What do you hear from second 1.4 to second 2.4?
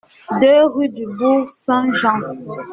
Saint-Jean